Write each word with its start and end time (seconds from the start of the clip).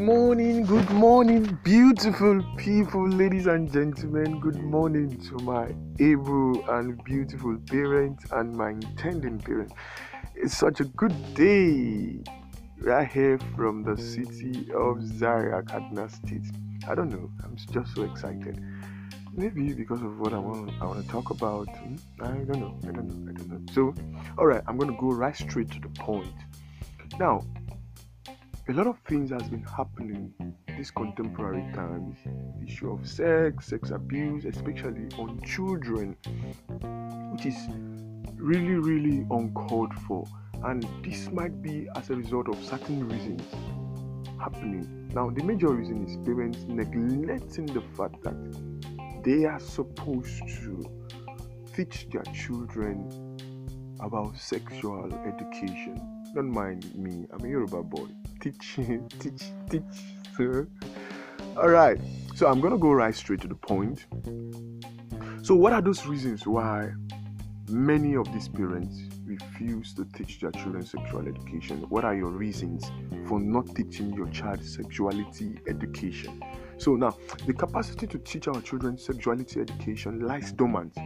morning, 0.00 0.64
good 0.64 0.88
morning, 0.92 1.58
beautiful 1.62 2.42
people, 2.56 3.06
ladies 3.06 3.46
and 3.46 3.70
gentlemen. 3.70 4.40
Good 4.40 4.58
morning 4.58 5.20
to 5.28 5.34
my 5.44 5.74
able 5.98 6.66
and 6.70 7.04
beautiful 7.04 7.58
parents 7.68 8.24
and 8.32 8.56
my 8.56 8.70
intending 8.70 9.38
parents. 9.38 9.74
It's 10.34 10.56
such 10.56 10.80
a 10.80 10.84
good 10.84 11.12
day 11.34 12.18
right 12.78 13.06
here 13.06 13.38
from 13.54 13.82
the 13.82 13.94
city 14.00 14.72
of 14.74 15.06
Zaria, 15.06 15.60
Kaduna 15.64 16.10
State. 16.10 16.50
I 16.88 16.94
don't 16.94 17.10
know, 17.10 17.30
I'm 17.44 17.56
just 17.56 17.94
so 17.94 18.04
excited. 18.04 18.58
Maybe 19.34 19.74
because 19.74 20.00
of 20.00 20.18
what 20.18 20.32
I 20.32 20.38
want, 20.38 20.70
I 20.80 20.86
want 20.86 21.04
to 21.04 21.12
talk 21.12 21.28
about. 21.28 21.68
Hmm? 21.76 21.96
I 22.22 22.28
don't 22.28 22.58
know, 22.58 22.78
I 22.88 22.92
don't 22.92 23.06
know, 23.06 23.30
I 23.30 23.34
don't 23.34 23.50
know. 23.50 23.72
So, 23.74 23.94
all 24.38 24.46
right, 24.46 24.62
I'm 24.66 24.78
going 24.78 24.90
to 24.90 24.98
go 24.98 25.08
right 25.08 25.36
straight 25.36 25.70
to 25.72 25.78
the 25.78 25.90
point. 25.90 26.32
Now, 27.18 27.44
a 28.70 28.72
lot 28.72 28.86
of 28.86 28.96
things 29.00 29.30
has 29.30 29.42
been 29.48 29.64
happening 29.64 30.32
these 30.76 30.92
contemporary 30.92 31.64
times. 31.74 32.16
The 32.24 32.66
issue 32.68 32.92
of 32.92 33.04
sex 33.04 33.66
sex 33.66 33.90
abuse 33.90 34.44
especially 34.44 35.08
on 35.18 35.40
children 35.42 36.16
which 37.32 37.46
is 37.46 37.56
really 38.36 38.76
really 38.76 39.26
uncalled 39.28 39.92
for. 40.06 40.24
And 40.62 40.86
this 41.02 41.32
might 41.32 41.60
be 41.60 41.88
as 41.96 42.10
a 42.10 42.14
result 42.14 42.48
of 42.48 42.64
certain 42.64 43.08
reasons 43.08 43.42
happening. 44.38 45.10
Now 45.16 45.30
the 45.30 45.42
major 45.42 45.70
reason 45.70 46.06
is 46.06 46.16
parents 46.24 46.60
neglecting 46.68 47.66
the 47.66 47.82
fact 47.96 48.22
that 48.22 49.24
they 49.24 49.46
are 49.46 49.58
supposed 49.58 50.46
to 50.62 50.84
teach 51.74 52.06
their 52.12 52.22
children 52.32 53.36
about 53.98 54.36
sexual 54.38 55.12
education. 55.26 56.00
Don't 56.36 56.52
mind 56.52 56.94
me 56.94 57.26
i'm 57.32 57.44
a 57.44 57.48
yoruba 57.48 57.82
boy 57.82 58.06
teach, 58.40 58.78
teach, 59.18 59.42
teach, 59.68 59.82
sir. 60.36 60.66
All 61.56 61.68
right, 61.68 62.00
so 62.34 62.46
I'm 62.46 62.60
gonna 62.60 62.78
go 62.78 62.90
right 62.90 63.14
straight 63.14 63.40
to 63.42 63.48
the 63.48 63.54
point. 63.54 64.06
So, 65.42 65.54
what 65.54 65.72
are 65.72 65.82
those 65.82 66.06
reasons 66.06 66.46
why 66.46 66.90
many 67.68 68.16
of 68.16 68.32
these 68.32 68.48
parents 68.48 68.98
refuse 69.24 69.94
to 69.94 70.04
teach 70.06 70.40
their 70.40 70.50
children 70.52 70.84
sexual 70.84 71.26
education? 71.28 71.84
What 71.88 72.04
are 72.04 72.14
your 72.14 72.30
reasons 72.30 72.90
for 73.26 73.38
not 73.40 73.74
teaching 73.74 74.12
your 74.14 74.28
child 74.28 74.64
sexuality 74.64 75.58
education? 75.68 76.42
So, 76.78 76.96
now 76.96 77.16
the 77.46 77.52
capacity 77.52 78.06
to 78.06 78.18
teach 78.18 78.48
our 78.48 78.60
children 78.62 78.96
sexuality 78.96 79.60
education 79.60 80.20
lies 80.20 80.52
dormant 80.52 80.96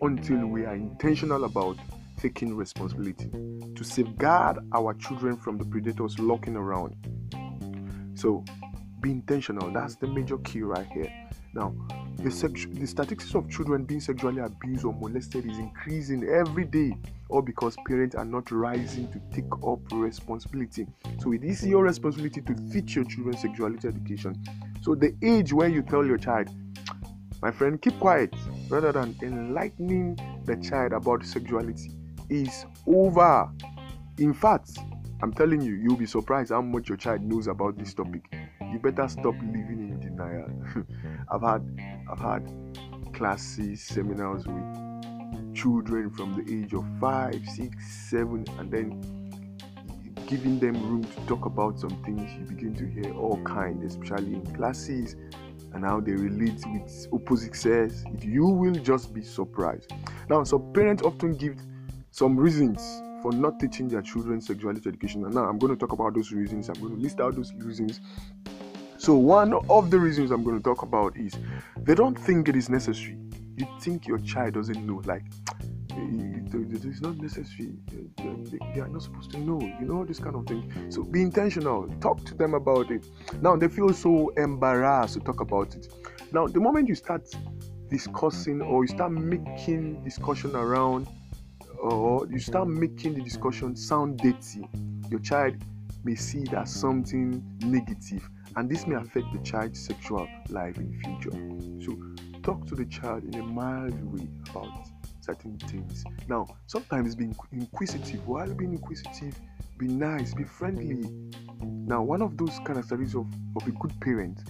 until 0.00 0.46
we 0.46 0.64
are 0.64 0.74
intentional 0.74 1.44
about 1.44 1.76
taking 2.20 2.54
responsibility 2.56 3.30
to 3.74 3.84
safeguard 3.84 4.58
our 4.72 4.94
children 4.94 5.36
from 5.36 5.56
the 5.56 5.64
predators 5.64 6.18
lurking 6.18 6.56
around. 6.56 6.94
So, 8.14 8.44
be 9.00 9.10
intentional. 9.10 9.70
That's 9.72 9.96
the 9.96 10.06
major 10.06 10.36
key 10.38 10.60
right 10.60 10.86
here. 10.92 11.10
Now, 11.54 11.74
the, 12.16 12.28
sexu- 12.28 12.78
the 12.78 12.86
statistics 12.86 13.34
of 13.34 13.48
children 13.48 13.84
being 13.84 14.00
sexually 14.00 14.40
abused 14.40 14.84
or 14.84 14.92
molested 14.92 15.46
is 15.46 15.58
increasing 15.58 16.28
every 16.28 16.66
day, 16.66 16.94
all 17.30 17.40
because 17.40 17.76
parents 17.86 18.14
are 18.14 18.26
not 18.26 18.50
rising 18.50 19.10
to 19.12 19.20
take 19.34 19.50
up 19.66 19.80
responsibility. 19.90 20.86
So, 21.20 21.32
it 21.32 21.42
is 21.42 21.66
your 21.66 21.84
responsibility 21.84 22.42
to 22.42 22.54
teach 22.70 22.96
your 22.96 23.04
children 23.04 23.36
sexuality 23.38 23.88
education. 23.88 24.44
So, 24.82 24.94
the 24.94 25.14
age 25.22 25.52
where 25.54 25.68
you 25.68 25.82
tell 25.82 26.04
your 26.04 26.18
child, 26.18 26.50
my 27.40 27.50
friend, 27.50 27.80
keep 27.80 27.98
quiet, 27.98 28.34
rather 28.68 28.92
than 28.92 29.16
enlightening 29.22 30.18
the 30.44 30.56
child 30.56 30.92
about 30.92 31.24
sexuality, 31.24 31.90
is 32.30 32.64
over. 32.86 33.50
In 34.18 34.32
fact, 34.32 34.78
I'm 35.22 35.32
telling 35.32 35.60
you, 35.60 35.74
you'll 35.74 35.96
be 35.96 36.06
surprised 36.06 36.50
how 36.50 36.62
much 36.62 36.88
your 36.88 36.96
child 36.96 37.22
knows 37.22 37.46
about 37.46 37.76
this 37.76 37.92
topic. 37.92 38.22
You 38.72 38.78
better 38.78 39.08
stop 39.08 39.34
living 39.34 39.90
in 39.90 40.00
denial. 40.00 40.48
I've 41.30 41.42
had 41.42 41.78
I've 42.10 42.20
had 42.20 42.50
classes, 43.12 43.82
seminars 43.82 44.46
with 44.46 45.54
children 45.54 46.10
from 46.10 46.34
the 46.34 46.62
age 46.62 46.72
of 46.72 46.84
five, 47.00 47.44
six, 47.46 47.76
seven, 48.08 48.44
and 48.58 48.70
then 48.70 49.20
giving 50.26 50.58
them 50.60 50.74
room 50.88 51.04
to 51.04 51.26
talk 51.26 51.44
about 51.44 51.78
some 51.78 52.02
things. 52.04 52.30
You 52.38 52.46
begin 52.46 52.74
to 52.76 52.86
hear 52.86 53.14
all 53.14 53.42
kinds, 53.42 53.84
especially 53.84 54.34
in 54.34 54.54
classes 54.54 55.16
and 55.72 55.84
how 55.84 56.00
they 56.00 56.12
relate 56.12 56.62
with 56.72 57.08
opposite 57.12 57.54
sex. 57.54 58.04
You 58.20 58.46
will 58.46 58.74
just 58.74 59.12
be 59.12 59.22
surprised. 59.22 59.92
Now, 60.28 60.44
some 60.44 60.72
parents 60.72 61.02
often 61.02 61.34
give 61.34 61.56
some 62.10 62.36
reasons 62.36 63.02
for 63.22 63.32
not 63.32 63.60
teaching 63.60 63.88
their 63.88 64.02
children 64.02 64.40
sexuality 64.40 64.88
education. 64.88 65.24
And 65.24 65.34
now 65.34 65.44
I'm 65.44 65.58
going 65.58 65.72
to 65.72 65.78
talk 65.78 65.92
about 65.92 66.14
those 66.14 66.32
reasons. 66.32 66.68
I'm 66.68 66.80
going 66.80 66.96
to 66.96 67.00
list 67.00 67.20
out 67.20 67.36
those 67.36 67.52
reasons. 67.54 68.00
So, 68.98 69.14
one 69.14 69.54
of 69.70 69.90
the 69.90 69.98
reasons 69.98 70.30
I'm 70.30 70.42
going 70.42 70.56
to 70.56 70.62
talk 70.62 70.82
about 70.82 71.16
is 71.16 71.32
they 71.78 71.94
don't 71.94 72.18
think 72.18 72.48
it 72.48 72.56
is 72.56 72.68
necessary. 72.68 73.18
You 73.56 73.66
think 73.80 74.06
your 74.06 74.18
child 74.18 74.54
doesn't 74.54 74.86
know, 74.86 75.02
like, 75.06 75.24
it's 75.92 77.00
not 77.00 77.16
necessary. 77.16 77.72
They 78.74 78.80
are 78.80 78.88
not 78.88 79.02
supposed 79.02 79.30
to 79.32 79.38
know, 79.38 79.60
you 79.60 79.86
know, 79.86 80.04
this 80.04 80.18
kind 80.18 80.36
of 80.36 80.46
thing. 80.46 80.90
So, 80.90 81.02
be 81.02 81.22
intentional. 81.22 81.88
Talk 82.00 82.24
to 82.26 82.34
them 82.34 82.54
about 82.54 82.90
it. 82.90 83.06
Now, 83.40 83.56
they 83.56 83.68
feel 83.68 83.92
so 83.92 84.30
embarrassed 84.36 85.14
to 85.14 85.20
talk 85.20 85.40
about 85.40 85.74
it. 85.76 85.88
Now, 86.32 86.46
the 86.46 86.60
moment 86.60 86.88
you 86.88 86.94
start 86.94 87.22
discussing 87.88 88.60
or 88.60 88.84
you 88.84 88.88
start 88.88 89.12
making 89.12 90.04
discussion 90.04 90.54
around 90.54 91.08
or 91.80 92.26
you 92.30 92.38
start 92.38 92.68
making 92.68 93.14
the 93.14 93.22
discussion 93.22 93.74
sound 93.74 94.18
dirty, 94.18 94.68
your 95.10 95.20
child 95.20 95.54
may 96.04 96.14
see 96.14 96.40
it 96.42 96.52
as 96.52 96.72
something 96.72 97.42
negative, 97.60 98.28
and 98.56 98.70
this 98.70 98.86
may 98.86 98.96
affect 98.96 99.26
the 99.32 99.38
child's 99.40 99.80
sexual 99.80 100.28
life 100.50 100.76
in 100.76 100.92
future. 101.00 101.36
So, 101.84 101.96
talk 102.42 102.66
to 102.66 102.74
the 102.74 102.84
child 102.86 103.24
in 103.24 103.34
a 103.40 103.42
mild 103.42 104.02
way 104.12 104.28
about 104.50 104.88
certain 105.20 105.58
things. 105.58 106.04
Now, 106.28 106.46
sometimes 106.66 107.14
be 107.14 107.30
inquisitive. 107.52 108.26
While 108.26 108.52
being 108.54 108.72
inquisitive, 108.72 109.34
be 109.78 109.86
nice, 109.86 110.34
be 110.34 110.44
friendly. 110.44 111.08
Now, 111.62 112.02
one 112.02 112.22
of 112.22 112.36
those 112.36 112.58
characteristics 112.66 113.14
of, 113.14 113.26
of 113.56 113.66
a 113.66 113.72
good 113.72 113.98
parent 114.00 114.40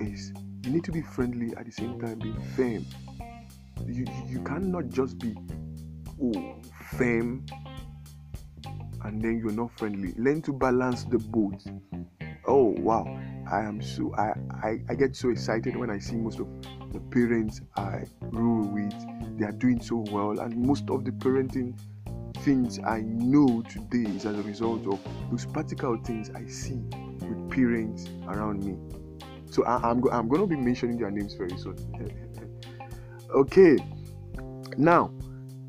is 0.00 0.32
you 0.64 0.70
need 0.70 0.84
to 0.84 0.92
be 0.92 1.02
friendly 1.02 1.54
at 1.56 1.66
the 1.66 1.72
same 1.72 2.00
time 2.00 2.18
being 2.18 2.40
firm. 2.56 2.86
You, 3.86 4.06
you 4.28 4.40
cannot 4.44 4.88
just 4.88 5.18
be 5.18 5.36
oh, 6.22 6.56
firm 6.96 7.44
and 9.04 9.22
then 9.22 9.38
you're 9.38 9.52
not 9.52 9.70
friendly. 9.78 10.12
Learn 10.16 10.42
to 10.42 10.52
balance 10.52 11.04
the 11.04 11.18
both. 11.18 11.66
Oh 12.46 12.74
wow, 12.78 13.04
I 13.50 13.60
am 13.60 13.80
so 13.80 14.14
I, 14.16 14.32
I 14.62 14.80
I 14.88 14.94
get 14.94 15.14
so 15.14 15.30
excited 15.30 15.76
when 15.76 15.90
I 15.90 15.98
see 15.98 16.16
most 16.16 16.40
of 16.40 16.48
the 16.92 17.00
parents 17.00 17.60
I 17.76 18.04
rule 18.20 18.66
with. 18.66 18.92
They 19.38 19.44
are 19.46 19.52
doing 19.52 19.80
so 19.80 20.04
well, 20.10 20.40
and 20.40 20.56
most 20.56 20.88
of 20.90 21.04
the 21.04 21.10
parenting 21.12 21.78
things 22.38 22.78
I 22.80 23.00
know 23.00 23.62
today 23.62 24.10
is 24.10 24.26
as 24.26 24.38
a 24.38 24.42
result 24.42 24.86
of 24.86 25.00
those 25.30 25.46
practical 25.46 25.96
things 25.98 26.30
I 26.30 26.46
see 26.46 26.82
with 27.20 27.50
parents 27.50 28.08
around 28.26 28.64
me. 28.64 28.76
So 29.50 29.64
I, 29.64 29.76
I'm 29.90 30.02
I'm 30.10 30.28
going 30.28 30.40
to 30.40 30.46
be 30.46 30.56
mentioning 30.56 30.98
their 30.98 31.10
names 31.10 31.34
very 31.34 31.56
soon. 31.58 31.76
okay, 33.34 33.76
now 34.76 35.10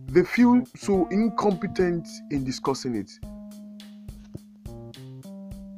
they 0.07 0.23
feel 0.23 0.63
so 0.75 1.07
incompetent 1.07 2.07
in 2.31 2.43
discussing 2.43 2.95
it. 2.95 3.11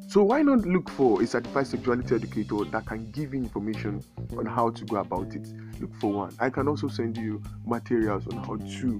So 0.07 0.23
why 0.23 0.41
not 0.41 0.59
look 0.59 0.89
for 0.89 1.21
a 1.21 1.27
certified 1.27 1.67
sexuality 1.67 2.15
educator 2.15 2.63
that 2.71 2.85
can 2.85 3.11
give 3.11 3.33
you 3.33 3.41
information 3.41 4.03
on 4.37 4.45
how 4.45 4.69
to 4.69 4.85
go 4.85 4.97
about 4.97 5.35
it? 5.35 5.47
Look 5.79 5.93
for 5.95 6.11
one. 6.11 6.33
I 6.39 6.49
can 6.49 6.67
also 6.67 6.87
send 6.87 7.17
you 7.17 7.41
materials 7.65 8.25
on 8.27 8.37
how 8.37 8.55
to 8.55 8.99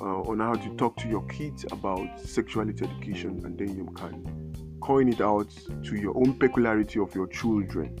uh, 0.00 0.22
on 0.22 0.40
how 0.40 0.54
to 0.54 0.76
talk 0.76 0.96
to 0.96 1.08
your 1.08 1.24
kids 1.28 1.64
about 1.70 2.20
sexuality 2.20 2.84
education, 2.84 3.40
and 3.44 3.56
then 3.56 3.76
you 3.76 3.86
can 3.94 4.78
coin 4.80 5.08
it 5.08 5.20
out 5.20 5.48
to 5.84 5.94
your 5.94 6.16
own 6.16 6.34
peculiarity 6.34 6.98
of 6.98 7.14
your 7.14 7.28
children. 7.28 7.96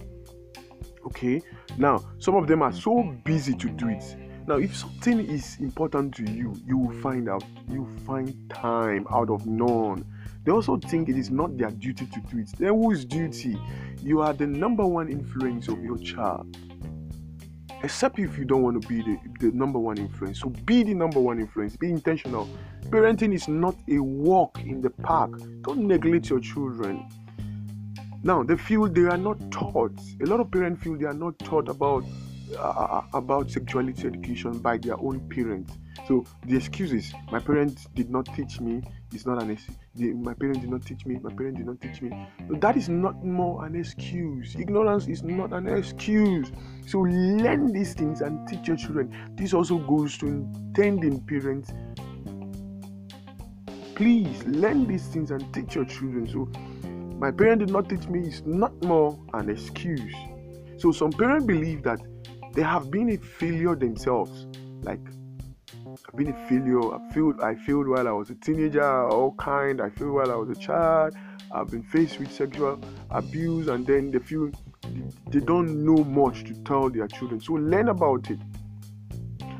Okay. 1.06 1.40
Now, 1.78 2.04
some 2.18 2.34
of 2.34 2.48
them 2.48 2.62
are 2.62 2.72
so 2.72 3.16
busy 3.24 3.54
to 3.54 3.68
do 3.68 3.88
it 3.88 4.16
now, 4.46 4.56
if 4.56 4.76
something 4.76 5.20
is 5.20 5.56
important 5.60 6.14
to 6.16 6.24
you, 6.24 6.54
you 6.66 6.76
will 6.76 6.94
mm. 6.94 7.02
find 7.02 7.28
out, 7.28 7.44
you 7.68 7.86
find 8.04 8.34
time 8.50 9.06
out 9.10 9.30
of 9.30 9.46
none. 9.46 10.04
They 10.44 10.50
also 10.50 10.76
think 10.76 11.08
it 11.08 11.16
is 11.16 11.30
not 11.30 11.56
their 11.56 11.70
duty 11.70 12.06
to 12.06 12.20
do 12.20 12.38
it. 12.38 12.50
Then 12.58 12.70
whose 12.70 13.04
duty? 13.04 13.56
You 14.02 14.20
are 14.20 14.32
the 14.32 14.48
number 14.48 14.84
one 14.84 15.08
influence 15.08 15.68
of 15.68 15.82
your 15.84 15.96
child. 15.98 16.56
Except 17.84 18.18
if 18.18 18.36
you 18.36 18.44
don't 18.44 18.62
want 18.62 18.82
to 18.82 18.88
be 18.88 19.02
the, 19.02 19.18
the 19.38 19.56
number 19.56 19.78
one 19.78 19.98
influence. 19.98 20.40
So 20.40 20.48
be 20.48 20.82
the 20.82 20.94
number 20.94 21.20
one 21.20 21.38
influence. 21.38 21.76
Be 21.76 21.90
intentional. 21.90 22.48
Parenting 22.86 23.32
is 23.32 23.46
not 23.46 23.76
a 23.88 24.00
walk 24.00 24.60
in 24.64 24.80
the 24.80 24.90
park. 24.90 25.38
Don't 25.62 25.86
neglect 25.86 26.30
your 26.30 26.40
children. 26.40 27.08
Now, 28.24 28.42
they 28.42 28.56
feel 28.56 28.86
they 28.88 29.02
are 29.02 29.16
not 29.16 29.38
taught. 29.52 29.92
A 30.20 30.26
lot 30.26 30.40
of 30.40 30.50
parents 30.50 30.82
feel 30.82 30.96
they 30.96 31.06
are 31.06 31.14
not 31.14 31.38
taught 31.40 31.68
about 31.68 32.04
uh, 32.58 33.02
about 33.14 33.50
sexuality 33.50 34.06
education 34.06 34.58
by 34.58 34.78
their 34.78 34.98
own 34.98 35.20
parents. 35.28 35.72
So 36.08 36.24
the 36.46 36.56
excuses 36.56 37.12
my 37.30 37.38
parents 37.38 37.86
did 37.94 38.10
not 38.10 38.26
teach 38.34 38.60
me 38.60 38.82
is 39.12 39.26
not 39.26 39.42
an 39.42 39.50
excuse. 39.50 39.76
My 39.96 40.34
parents 40.34 40.60
did 40.60 40.70
not 40.70 40.84
teach 40.84 41.04
me. 41.06 41.18
My 41.22 41.32
parents 41.32 41.58
did 41.58 41.66
not 41.66 41.80
teach 41.80 42.00
me. 42.00 42.26
That 42.50 42.76
is 42.76 42.88
not 42.88 43.24
more 43.24 43.64
an 43.64 43.76
excuse. 43.76 44.56
Ignorance 44.56 45.06
is 45.06 45.22
not 45.22 45.52
an 45.52 45.68
excuse. 45.68 46.50
So 46.86 47.00
learn 47.00 47.72
these 47.72 47.94
things 47.94 48.20
and 48.20 48.48
teach 48.48 48.68
your 48.68 48.76
children. 48.76 49.14
This 49.36 49.52
also 49.52 49.78
goes 49.78 50.16
to 50.18 50.26
intending 50.26 51.20
parents. 51.20 51.72
Please 53.94 54.42
learn 54.44 54.86
these 54.86 55.06
things 55.08 55.30
and 55.30 55.52
teach 55.52 55.74
your 55.74 55.84
children. 55.84 56.26
So 56.26 56.48
my 57.18 57.30
parents 57.30 57.66
did 57.66 57.72
not 57.72 57.88
teach 57.88 58.08
me 58.08 58.20
is 58.26 58.42
not 58.44 58.72
more 58.82 59.18
an 59.34 59.50
excuse. 59.50 60.14
So 60.78 60.90
some 60.90 61.12
parents 61.12 61.46
believe 61.46 61.82
that 61.84 62.00
they 62.52 62.62
have 62.62 62.90
been 62.90 63.10
a 63.10 63.16
failure 63.16 63.74
themselves. 63.74 64.46
Like 64.82 65.00
I've 65.86 66.16
been 66.16 66.28
a 66.28 66.48
failure. 66.48 66.94
I 66.94 67.12
failed. 67.12 67.40
I 67.40 67.54
failed 67.54 67.88
while 67.88 68.08
I 68.08 68.12
was 68.12 68.30
a 68.30 68.34
teenager, 68.34 69.08
all 69.08 69.34
kind. 69.34 69.80
I 69.80 69.90
failed 69.90 70.12
while 70.12 70.30
I 70.30 70.36
was 70.36 70.50
a 70.50 70.60
child. 70.60 71.14
I've 71.50 71.70
been 71.70 71.82
faced 71.82 72.18
with 72.18 72.32
sexual 72.32 72.80
abuse, 73.10 73.68
and 73.68 73.86
then 73.86 74.10
they 74.10 74.18
feel 74.18 74.50
they 75.28 75.40
don't 75.40 75.84
know 75.84 76.02
much 76.04 76.44
to 76.44 76.54
tell 76.64 76.88
their 76.90 77.08
children. 77.08 77.40
So 77.40 77.54
learn 77.54 77.88
about 77.88 78.30
it, 78.30 78.38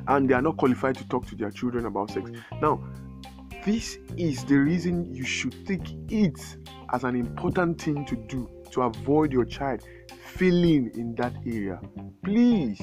and 0.08 0.28
they 0.28 0.34
are 0.34 0.42
not 0.42 0.56
qualified 0.56 0.96
to 0.96 1.08
talk 1.08 1.26
to 1.26 1.36
their 1.36 1.50
children 1.50 1.86
about 1.86 2.10
sex. 2.10 2.30
Now, 2.60 2.82
this 3.64 3.98
is 4.16 4.44
the 4.44 4.56
reason 4.56 5.14
you 5.14 5.24
should 5.24 5.66
take 5.66 5.94
it 6.10 6.40
as 6.92 7.04
an 7.04 7.14
important 7.14 7.80
thing 7.80 8.04
to 8.06 8.16
do 8.16 8.48
to 8.72 8.82
avoid 8.82 9.32
your 9.32 9.44
child 9.44 9.82
failing 10.24 10.90
in 10.94 11.14
that 11.16 11.34
area. 11.46 11.80
Please. 12.24 12.80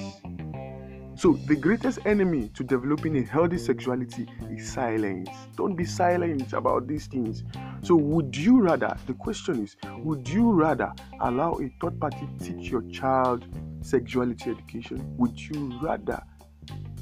So, 1.16 1.34
the 1.48 1.56
greatest 1.56 2.00
enemy 2.06 2.50
to 2.54 2.64
developing 2.64 3.18
a 3.18 3.24
healthy 3.24 3.58
sexuality 3.58 4.26
is 4.50 4.72
silence. 4.72 5.30
Don't 5.58 5.76
be 5.76 5.84
silent 5.84 6.54
about 6.54 6.88
these 6.88 7.08
things. 7.08 7.44
So, 7.82 7.96
would 7.96 8.38
you 8.38 8.62
rather, 8.62 8.96
the 9.06 9.14
question 9.16 9.64
is, 9.64 9.76
would 9.98 10.30
you 10.30 10.50
rather 10.50 10.94
allow 11.20 11.56
a 11.56 11.68
third 11.82 12.00
party 12.00 12.26
teach 12.42 12.70
your 12.70 12.84
child 12.84 13.46
sexuality 13.82 14.52
education? 14.52 15.14
Would 15.18 15.38
you 15.38 15.78
rather 15.82 16.24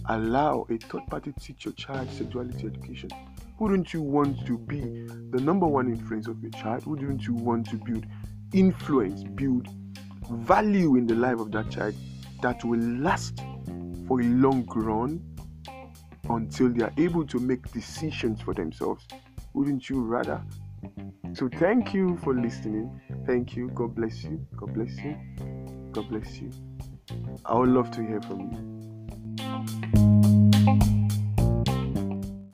allow 0.05 0.65
a 0.71 0.77
third 0.77 1.05
party 1.07 1.33
teach 1.39 1.65
your 1.65 1.75
child 1.75 2.09
sexuality 2.09 2.65
education? 2.65 3.11
Wouldn't 3.59 3.93
you 3.93 4.01
want 4.01 4.45
to 4.47 4.57
be 4.57 4.79
the 5.29 5.41
number 5.41 5.67
one 5.67 5.89
influence 5.89 6.27
of 6.27 6.41
your 6.41 6.51
child? 6.51 6.87
Wouldn't 6.87 7.27
you 7.27 7.33
want 7.33 7.69
to 7.69 7.75
build 7.75 8.05
influence, 8.53 9.23
build 9.23 9.67
value 10.29 10.95
in 10.95 11.07
the 11.07 11.15
life 11.15 11.39
of 11.39 11.51
that 11.51 11.69
child 11.69 11.95
that 12.41 12.63
will 12.63 12.79
last 12.79 13.41
for 14.07 14.21
a 14.21 14.23
long 14.23 14.65
run 14.75 15.21
until 16.29 16.69
they 16.69 16.83
are 16.83 16.93
able 16.97 17.25
to 17.25 17.39
make 17.39 17.71
decisions 17.71 18.41
for 18.41 18.53
themselves. 18.53 19.07
Wouldn't 19.53 19.89
you 19.89 20.01
rather? 20.01 20.41
So, 21.33 21.49
thank 21.49 21.93
you 21.93 22.17
for 22.17 22.33
listening. 22.33 23.01
Thank 23.25 23.55
you. 23.55 23.69
God 23.69 23.95
bless 23.95 24.23
you. 24.23 24.45
God 24.55 24.73
bless 24.73 24.95
you. 24.97 25.17
God 25.91 26.09
bless 26.09 26.39
you. 26.39 26.51
I 27.45 27.57
would 27.57 27.69
love 27.69 27.91
to 27.91 28.01
hear 28.01 28.21
from 28.21 28.51
you. 28.51 28.77